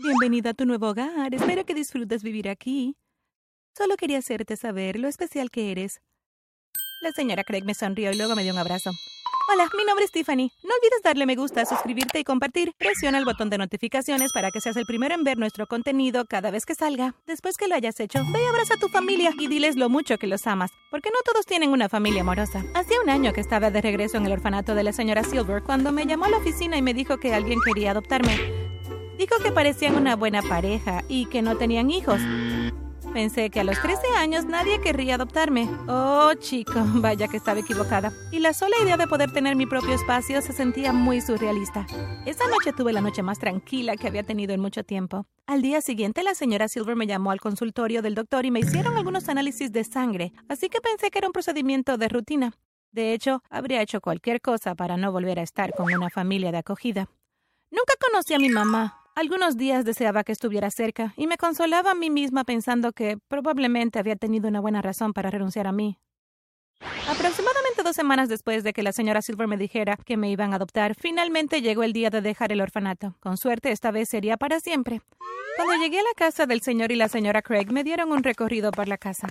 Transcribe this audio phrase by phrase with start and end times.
[0.00, 1.34] Bienvenida a tu nuevo hogar.
[1.34, 2.96] Espero que disfrutes vivir aquí.
[3.76, 6.00] Solo quería hacerte saber lo especial que eres.
[7.02, 8.92] La señora Craig me sonrió y luego me dio un abrazo.
[9.52, 10.52] Hola, mi nombre es Tiffany.
[10.62, 12.74] No olvides darle me gusta, suscribirte y compartir.
[12.78, 16.52] Presiona el botón de notificaciones para que seas el primero en ver nuestro contenido cada
[16.52, 17.16] vez que salga.
[17.26, 20.16] Después que lo hayas hecho, ve y abraza a tu familia y diles lo mucho
[20.16, 22.64] que los amas, porque no todos tienen una familia amorosa.
[22.74, 25.90] Hacía un año que estaba de regreso en el orfanato de la señora Silver cuando
[25.90, 28.67] me llamó a la oficina y me dijo que alguien quería adoptarme.
[29.18, 32.20] Dijo que parecían una buena pareja y que no tenían hijos.
[33.12, 35.68] Pensé que a los 13 años nadie querría adoptarme.
[35.88, 38.12] Oh, chico, vaya que estaba equivocada.
[38.30, 41.84] Y la sola idea de poder tener mi propio espacio se sentía muy surrealista.
[42.26, 45.26] Esa noche tuve la noche más tranquila que había tenido en mucho tiempo.
[45.48, 48.96] Al día siguiente, la señora Silver me llamó al consultorio del doctor y me hicieron
[48.96, 52.52] algunos análisis de sangre, así que pensé que era un procedimiento de rutina.
[52.92, 56.58] De hecho, habría hecho cualquier cosa para no volver a estar con una familia de
[56.58, 57.08] acogida.
[57.70, 61.94] Nunca conocí a mi mamá, algunos días deseaba que estuviera cerca y me consolaba a
[61.96, 65.98] mí misma pensando que probablemente había tenido una buena razón para renunciar a mí.
[67.08, 70.56] Aproximadamente dos semanas después de que la señora Silver me dijera que me iban a
[70.56, 73.16] adoptar, finalmente llegó el día de dejar el orfanato.
[73.18, 75.00] Con suerte, esta vez sería para siempre.
[75.56, 78.70] Cuando llegué a la casa del señor y la señora Craig, me dieron un recorrido
[78.70, 79.26] por la casa.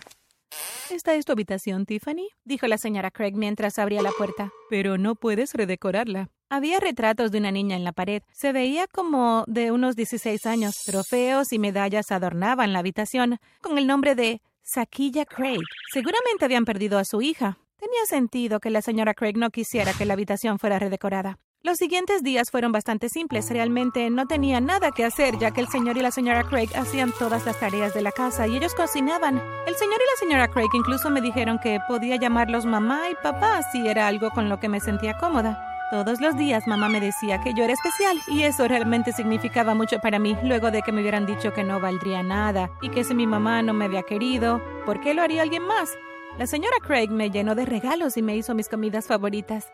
[0.90, 4.52] Esta es tu habitación, Tiffany, dijo la señora Craig mientras abría la puerta.
[4.70, 6.30] Pero no puedes redecorarla.
[6.50, 8.24] Había retratos de una niña en la pared.
[8.32, 10.78] Se veía como de unos 16 años.
[10.86, 15.60] Trofeos y medallas adornaban la habitación con el nombre de Saquilla Craig.
[15.92, 17.58] Seguramente habían perdido a su hija.
[17.76, 21.38] Tenía sentido que la señora Craig no quisiera que la habitación fuera redecorada.
[21.64, 23.50] Los siguientes días fueron bastante simples.
[23.50, 27.12] Realmente no tenía nada que hacer, ya que el señor y la señora Craig hacían
[27.20, 29.42] todas las tareas de la casa y ellos cocinaban.
[29.68, 33.62] El señor y la señora Craig incluso me dijeron que podía llamarlos mamá y papá
[33.72, 35.77] si era algo con lo que me sentía cómoda.
[35.90, 40.00] Todos los días mamá me decía que yo era especial y eso realmente significaba mucho
[40.00, 43.16] para mí luego de que me hubieran dicho que no valdría nada y que si
[43.16, 45.98] mi mamá no me había querido, ¿por qué lo haría alguien más?
[46.38, 49.72] La señora Craig me llenó de regalos y me hizo mis comidas favoritas.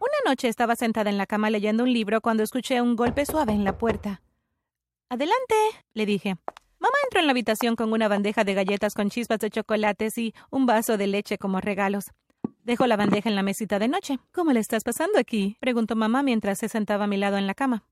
[0.00, 3.52] Una noche estaba sentada en la cama leyendo un libro cuando escuché un golpe suave
[3.52, 4.22] en la puerta.
[5.10, 5.54] Adelante,
[5.92, 6.36] le dije.
[6.78, 10.34] Mamá entró en la habitación con una bandeja de galletas con chispas de chocolates y
[10.50, 12.12] un vaso de leche como regalos.
[12.64, 14.18] Dejó la bandeja en la mesita de noche.
[14.32, 15.58] ¿Cómo le estás pasando aquí?
[15.60, 17.84] preguntó mamá mientras se sentaba a mi lado en la cama.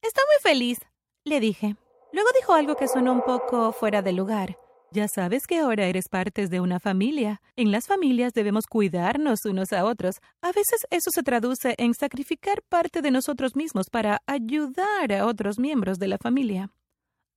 [0.00, 0.78] Estoy muy feliz,
[1.24, 1.76] le dije.
[2.12, 4.56] Luego dijo algo que sonó un poco fuera de lugar.
[4.90, 7.42] Ya sabes que ahora eres parte de una familia.
[7.56, 10.16] En las familias debemos cuidarnos unos a otros.
[10.40, 15.58] A veces eso se traduce en sacrificar parte de nosotros mismos para ayudar a otros
[15.58, 16.70] miembros de la familia.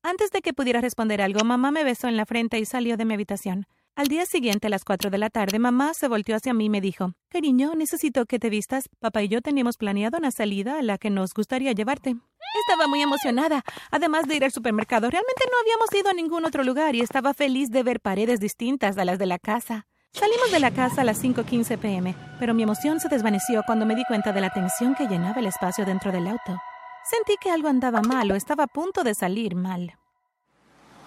[0.02, 3.06] Antes de que pudiera responder algo, mamá me besó en la frente y salió de
[3.06, 3.68] mi habitación.
[3.96, 6.70] Al día siguiente, a las cuatro de la tarde, mamá se volteó hacia mí y
[6.70, 8.90] me dijo, Cariño, necesito que te vistas.
[9.00, 12.16] Papá y yo teníamos planeado una salida a la que nos gustaría llevarte.
[12.68, 13.62] Estaba muy emocionada.
[13.92, 17.36] Además de ir al supermercado, realmente no habíamos ido a ningún otro lugar y estaba
[17.36, 19.86] feliz de ver paredes distintas a las de la casa.
[20.12, 23.96] Salimos de la casa a las 5.15 pm, pero mi emoción se desvaneció cuando me
[23.96, 26.58] di cuenta de la tensión que llenaba el espacio dentro del auto.
[27.04, 30.00] Sentí que algo andaba mal o estaba a punto de salir mal.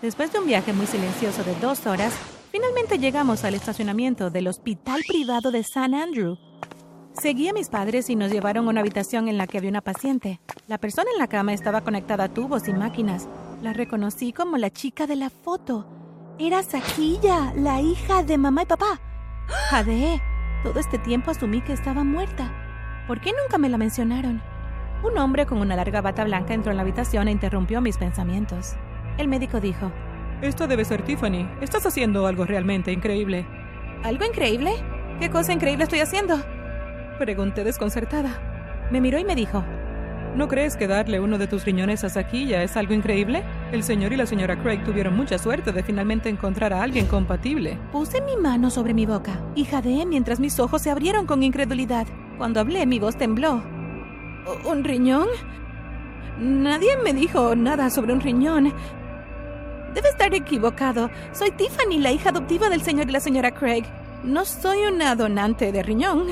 [0.03, 2.15] Después de un viaje muy silencioso de dos horas,
[2.57, 6.39] Finalmente llegamos al estacionamiento del Hospital Privado de San Andrew.
[7.13, 9.83] Seguí a mis padres y nos llevaron a una habitación en la que había una
[9.83, 10.41] paciente.
[10.67, 13.29] La persona en la cama estaba conectada a tubos y máquinas.
[13.61, 15.87] La reconocí como la chica de la foto.
[16.39, 19.03] Era Saquilla, la hija de mamá y papá.
[19.69, 20.23] Jade,
[20.65, 22.51] todo este tiempo asumí que estaba muerta.
[23.07, 24.41] ¿Por qué nunca me la mencionaron?
[25.05, 28.77] Un hombre con una larga bata blanca entró en la habitación e interrumpió mis pensamientos.
[29.19, 29.93] El médico dijo,
[30.43, 31.49] esto debe ser Tiffany.
[31.61, 33.47] Estás haciendo algo realmente increíble.
[34.03, 34.73] ¿Algo increíble?
[35.21, 36.39] ¿Qué cosa increíble estoy haciendo?
[37.19, 38.89] Pregunté desconcertada.
[38.91, 39.65] Me miró y me dijo,
[40.37, 43.43] ¿No crees que darle uno de tus riñones a Saquilla es algo increíble?
[43.73, 47.79] El señor y la señora Craig tuvieron mucha suerte de finalmente encontrar a alguien compatible.
[47.91, 52.07] Puse mi mano sobre mi boca y jadeé mientras mis ojos se abrieron con incredulidad.
[52.37, 53.63] Cuando hablé, mi voz tembló.
[54.67, 55.29] ¿Un riñón?
[56.39, 58.75] Nadie me dijo nada sobre un riñón.
[59.97, 61.09] Debe estar equivocado.
[61.33, 63.85] Soy Tiffany, la hija adoptiva del señor y la señora Craig.
[64.23, 66.27] No soy una donante de riñón.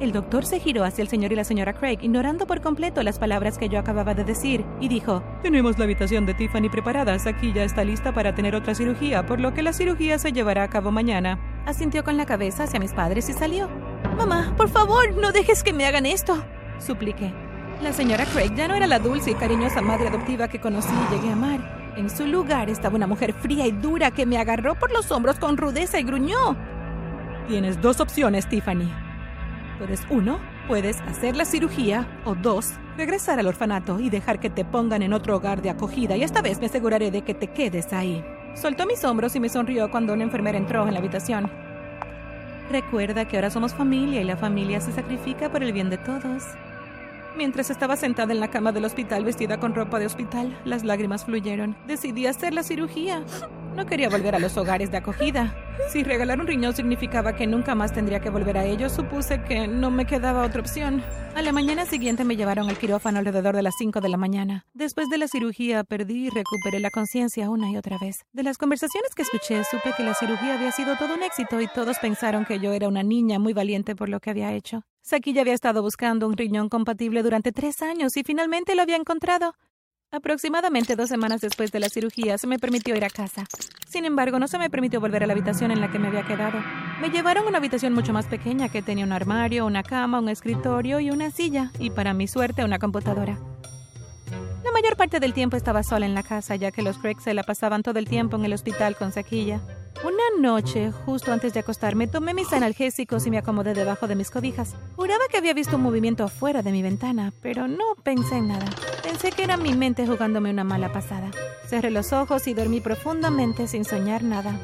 [0.00, 3.18] El doctor se giró hacia el señor y la señora Craig, ignorando por completo las
[3.18, 7.16] palabras que yo acababa de decir, y dijo, Tenemos la habitación de Tiffany preparada.
[7.24, 10.64] Aquí ya está lista para tener otra cirugía, por lo que la cirugía se llevará
[10.64, 11.40] a cabo mañana.
[11.64, 13.70] Asintió con la cabeza hacia mis padres y salió.
[14.18, 16.44] Mamá, por favor, no dejes que me hagan esto,
[16.78, 17.32] supliqué.
[17.82, 21.14] La señora Craig ya no era la dulce y cariñosa madre adoptiva que conocí y
[21.14, 21.79] llegué a amar.
[22.00, 25.38] En su lugar estaba una mujer fría y dura que me agarró por los hombros
[25.38, 26.56] con rudeza y gruñó.
[27.46, 28.90] Tienes dos opciones, Tiffany.
[29.78, 34.64] Puedes uno, Puedes hacer la cirugía o dos, regresar al orfanato y dejar que te
[34.64, 37.92] pongan en otro hogar de acogida y esta vez me aseguraré de que te quedes
[37.92, 38.24] ahí.
[38.54, 41.50] Soltó mis hombros y me sonrió cuando una enfermera entró en la habitación.
[42.70, 46.44] Recuerda que ahora somos familia y la familia se sacrifica por el bien de todos.
[47.36, 51.24] Mientras estaba sentada en la cama del hospital vestida con ropa de hospital, las lágrimas
[51.24, 51.76] fluyeron.
[51.86, 53.24] Decidí hacer la cirugía.
[53.76, 55.54] No quería volver a los hogares de acogida.
[55.90, 59.68] Si regalar un riñón significaba que nunca más tendría que volver a ellos, supuse que
[59.68, 61.02] no me quedaba otra opción.
[61.34, 64.66] A la mañana siguiente me llevaron al quirófano alrededor de las 5 de la mañana.
[64.74, 68.24] Después de la cirugía perdí y recuperé la conciencia una y otra vez.
[68.32, 71.68] De las conversaciones que escuché, supe que la cirugía había sido todo un éxito y
[71.68, 74.84] todos pensaron que yo era una niña muy valiente por lo que había hecho.
[75.02, 78.96] Saki ya había estado buscando un riñón compatible durante tres años y finalmente lo había
[78.96, 79.54] encontrado.
[80.12, 83.44] Aproximadamente dos semanas después de la cirugía se me permitió ir a casa.
[83.88, 86.26] Sin embargo, no se me permitió volver a la habitación en la que me había
[86.26, 86.58] quedado.
[87.00, 90.28] Me llevaron a una habitación mucho más pequeña que tenía un armario, una cama, un
[90.28, 93.38] escritorio y una silla, y para mi suerte una computadora.
[94.64, 97.32] La mayor parte del tiempo estaba sola en la casa, ya que los Craig se
[97.32, 99.60] la pasaban todo el tiempo en el hospital con Saquilla.
[100.02, 104.30] Una noche, justo antes de acostarme, tomé mis analgésicos y me acomodé debajo de mis
[104.30, 104.74] cobijas.
[104.96, 108.64] Juraba que había visto un movimiento afuera de mi ventana, pero no pensé en nada.
[109.02, 111.30] Pensé que era mi mente jugándome una mala pasada.
[111.66, 114.58] Cerré los ojos y dormí profundamente sin soñar nada.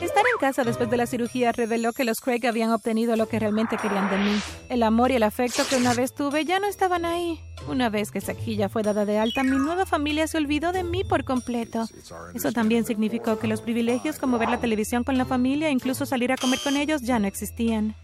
[0.00, 3.40] Estar en casa después de la cirugía reveló que los Craig habían obtenido lo que
[3.40, 4.40] realmente querían de mí.
[4.68, 7.40] El amor y el afecto que una vez tuve ya no estaban ahí.
[7.66, 11.02] Una vez que Saquilla fue dada de alta, mi nueva familia se olvidó de mí
[11.02, 11.88] por completo.
[12.32, 16.06] Eso también significó que los privilegios como ver la televisión con la familia e incluso
[16.06, 17.96] salir a comer con ellos ya no existían.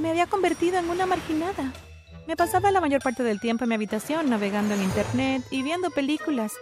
[0.00, 1.70] Me había convertido en una marginada.
[2.26, 5.90] Me pasaba la mayor parte del tiempo en mi habitación navegando en Internet y viendo
[5.90, 6.52] películas.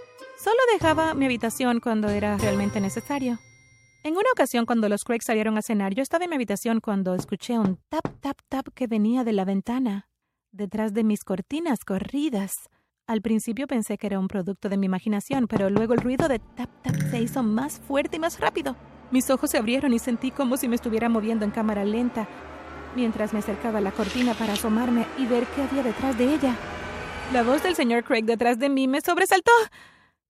[0.43, 3.39] Solo dejaba mi habitación cuando era realmente necesario.
[4.03, 7.15] En una ocasión, cuando los Craig salieron a cenar, yo estaba en mi habitación cuando
[7.15, 10.09] escuché un tap, tap, tap que venía de la ventana,
[10.53, 12.71] detrás de mis cortinas corridas.
[13.07, 16.39] Al principio pensé que era un producto de mi imaginación, pero luego el ruido de
[16.39, 18.75] tap, tap se hizo más fuerte y más rápido.
[19.11, 22.27] Mis ojos se abrieron y sentí como si me estuviera moviendo en cámara lenta,
[22.97, 26.57] mientras me acercaba a la cortina para asomarme y ver qué había detrás de ella.
[27.35, 29.53] La voz del señor Craig detrás de mí me sobresaltó.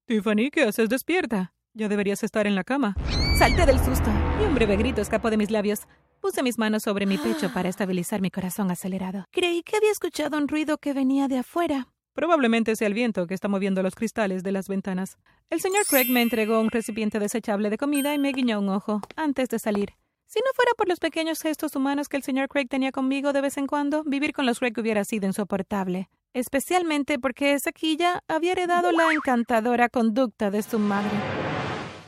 [0.06, 1.52] Tiffany, ¿qué haces despierta?
[1.73, 2.96] Ya deberías estar en la cama.
[3.40, 5.84] Salté del susto y un breve grito escapó de mis labios.
[6.20, 9.25] Puse mis manos sobre mi pecho para estabilizar mi corazón acelerado.
[9.31, 11.88] Creí que había escuchado un ruido que venía de afuera.
[12.12, 15.16] Probablemente sea el viento que está moviendo los cristales de las ventanas.
[15.48, 19.00] El señor Craig me entregó un recipiente desechable de comida y me guiñó un ojo
[19.16, 19.94] antes de salir.
[20.26, 23.40] Si no fuera por los pequeños gestos humanos que el señor Craig tenía conmigo de
[23.40, 26.10] vez en cuando, vivir con los Craig hubiera sido insoportable.
[26.34, 31.50] Especialmente porque esa quilla había heredado la encantadora conducta de su madre.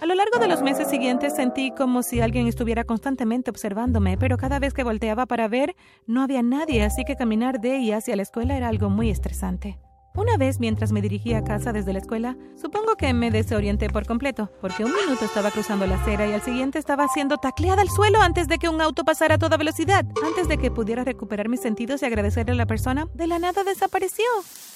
[0.02, 4.36] A lo largo de los meses siguientes sentí como si alguien estuviera constantemente observándome, pero
[4.36, 5.76] cada vez que volteaba para ver,
[6.08, 9.78] no había nadie, así que caminar de y hacia la escuela era algo muy estresante.
[10.14, 14.06] Una vez, mientras me dirigía a casa desde la escuela, supongo que me desorienté por
[14.06, 17.88] completo, porque un minuto estaba cruzando la acera y al siguiente estaba siendo tacleada al
[17.88, 20.04] suelo antes de que un auto pasara a toda velocidad.
[20.22, 23.64] Antes de que pudiera recuperar mis sentidos y agradecerle a la persona, de la nada
[23.64, 24.26] desapareció.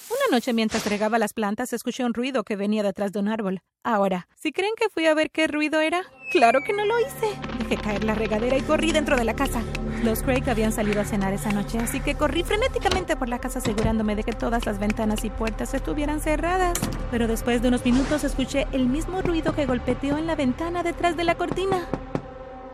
[0.08, 3.60] Una noche mientras regaba las plantas escuché un ruido que venía detrás de un árbol.
[3.84, 7.38] Ahora, si creen que fui a ver qué ruido era, claro que no lo hice.
[7.58, 9.60] Dejé caer la regadera y corrí dentro de la casa.
[10.04, 13.58] Los Craig habían salido a cenar esa noche, así que corrí frenéticamente por la casa
[13.58, 16.78] asegurándome de que todas las ventanas y puertas estuvieran cerradas.
[17.10, 21.16] Pero después de unos minutos escuché el mismo ruido que golpeteó en la ventana detrás
[21.16, 21.86] de la cortina.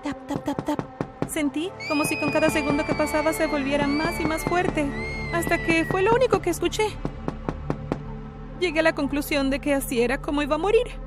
[0.02, 0.80] Tap, tap, tap, tap.
[1.28, 4.86] Sentí como si con cada segundo que pasaba se volviera más y más fuerte,
[5.32, 6.88] hasta que fue lo único que escuché.
[8.60, 11.01] Llegué a la conclusión de que así era como iba a morir.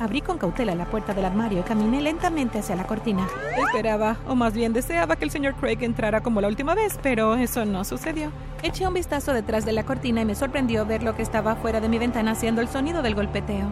[0.00, 3.28] Abrí con cautela la puerta del armario y caminé lentamente hacia la cortina.
[3.58, 7.34] Esperaba, o más bien deseaba que el señor Craig entrara como la última vez, pero
[7.34, 8.32] eso no sucedió.
[8.62, 11.82] Eché un vistazo detrás de la cortina y me sorprendió ver lo que estaba fuera
[11.82, 13.70] de mi ventana haciendo el sonido del golpeteo.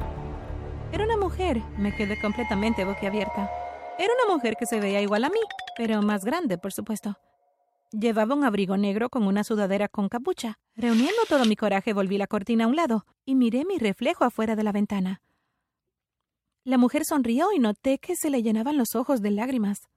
[0.93, 1.63] Era una mujer.
[1.79, 3.51] Me quedé completamente boquiabierta.
[3.99, 5.41] Era una mujer que se veía igual a mí,
[5.79, 7.19] pero más grande, por supuesto.
[7.91, 10.59] Llevaba un abrigo negro con una sudadera con capucha.
[10.77, 14.57] Reuniendo todo mi coraje, volví la cortina a un lado y miré mi reflejo afuera
[14.57, 15.23] de la ventana.
[16.69, 19.89] La mujer sonrió y noté que se le llenaban los ojos de lágrimas.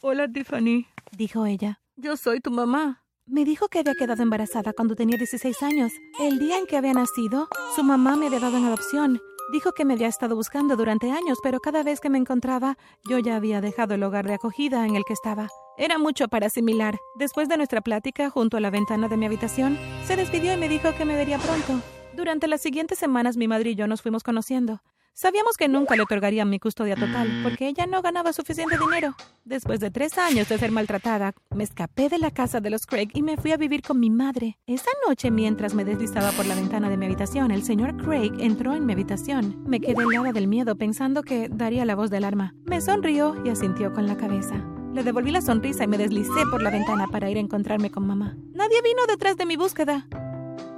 [0.00, 1.82] Hola, Tiffany, dijo ella.
[1.94, 3.04] Yo soy tu mamá.
[3.26, 5.92] Me dijo que había quedado embarazada cuando tenía 16 años.
[6.18, 9.20] El día en que había nacido, su mamá me había dado en adopción.
[9.52, 13.18] Dijo que me había estado buscando durante años, pero cada vez que me encontraba, yo
[13.18, 15.48] ya había dejado el hogar de acogida en el que estaba.
[15.76, 16.96] Era mucho para asimilar.
[17.16, 20.70] Después de nuestra plática junto a la ventana de mi habitación, se despidió y me
[20.70, 21.82] dijo que me vería pronto.
[22.14, 24.80] Durante las siguientes semanas mi madre y yo nos fuimos conociendo.
[25.18, 29.14] Sabíamos que nunca le otorgarían mi custodia total, porque ella no ganaba suficiente dinero.
[29.46, 33.08] Después de tres años de ser maltratada, me escapé de la casa de los Craig
[33.14, 34.58] y me fui a vivir con mi madre.
[34.66, 38.74] Esa noche, mientras me deslizaba por la ventana de mi habitación, el señor Craig entró
[38.74, 39.64] en mi habitación.
[39.66, 42.54] Me quedé helada del miedo pensando que daría la voz del arma.
[42.66, 44.62] Me sonrió y asintió con la cabeza.
[44.92, 48.06] Le devolví la sonrisa y me deslicé por la ventana para ir a encontrarme con
[48.06, 48.36] mamá.
[48.52, 50.06] Nadie vino detrás de mi búsqueda.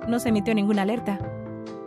[0.07, 1.18] No se emitió ninguna alerta.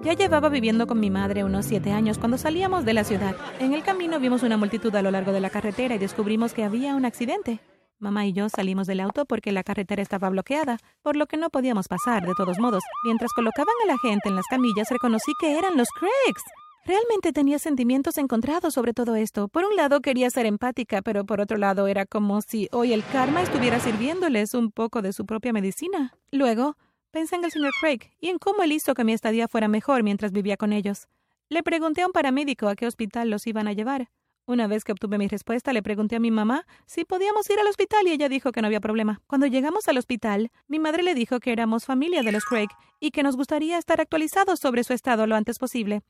[0.04, 3.36] Ya llevaba viviendo con mi madre unos siete años cuando salíamos de la ciudad.
[3.60, 6.64] En el camino vimos una multitud a lo largo de la carretera y descubrimos que
[6.64, 7.60] había un accidente.
[8.00, 11.52] Mamá y yo salimos del auto porque la carretera estaba bloqueada, por lo que no
[11.52, 12.84] podíamos pasar de todos modos.
[13.06, 16.42] Mientras colocaban a la gente en las camillas, reconocí que eran los Craigs.
[16.84, 19.50] Realmente tenía sentimientos encontrados sobre todo esto.
[19.50, 23.06] Por un lado quería ser empática, pero por otro lado era como si hoy el
[23.06, 26.16] karma estuviera sirviéndoles un poco de su propia medicina.
[26.32, 26.76] Luego,
[27.12, 30.02] Pensé en el señor Craig y en cómo él hizo que mi estadía fuera mejor
[30.02, 31.10] mientras vivía con ellos.
[31.50, 34.10] Le pregunté a un paramédico a qué hospital los iban a llevar.
[34.46, 37.68] Una vez que obtuve mi respuesta, le pregunté a mi mamá si podíamos ir al
[37.68, 39.22] hospital y ella dijo que no había problema.
[39.28, 42.70] Cuando llegamos al hospital, mi madre le dijo que éramos familia de los Craig
[43.02, 46.04] y que nos gustaría estar actualizados sobre su estado lo antes posible.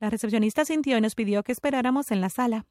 [0.00, 2.66] La recepcionista sintió y nos pidió que esperáramos en la sala.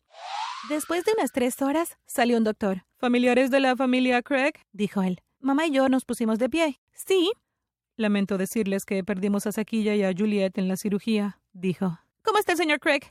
[0.70, 2.86] Después de unas tres horas, salió un doctor.
[2.98, 4.54] ¿Familiares de la familia Craig?
[4.72, 5.20] dijo él.
[5.44, 6.80] Mamá y yo nos pusimos de pie.
[6.94, 7.34] Sí.
[7.98, 12.00] Lamento decirles que perdimos a Saquilla y a Juliet en la cirugía, dijo.
[12.24, 13.02] ¿Cómo está el señor Craig?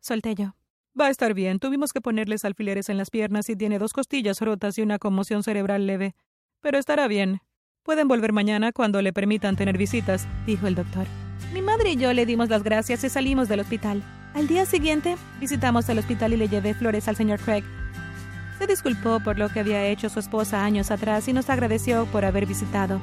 [0.00, 0.54] Solté yo.
[0.98, 1.58] Va a estar bien.
[1.58, 5.42] Tuvimos que ponerles alfileres en las piernas y tiene dos costillas rotas y una conmoción
[5.42, 6.14] cerebral leve.
[6.60, 7.40] Pero estará bien.
[7.82, 11.08] Pueden volver mañana cuando le permitan tener visitas, dijo el doctor.
[11.52, 14.00] Mi madre y yo le dimos las gracias y salimos del hospital.
[14.34, 17.64] Al día siguiente, visitamos el hospital y le llevé flores al señor Craig.
[18.60, 22.26] Se disculpó por lo que había hecho su esposa años atrás y nos agradeció por
[22.26, 23.00] haber visitado.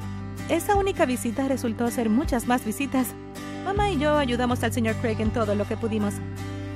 [0.48, 3.08] Esa única visita resultó ser muchas más visitas.
[3.64, 6.14] Mamá y yo ayudamos al señor Craig en todo lo que pudimos.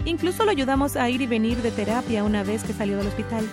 [0.04, 3.48] Incluso lo ayudamos a ir y venir de terapia una vez que salió del hospital.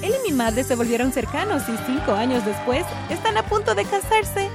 [0.00, 3.84] Él y mi madre se volvieron cercanos y cinco años después están a punto de
[3.84, 4.48] casarse.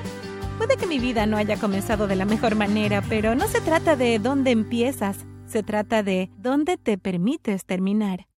[0.58, 3.98] Puede que mi vida no haya comenzado de la mejor manera, pero no se trata
[3.98, 8.28] de dónde empiezas, se trata de dónde te permites terminar.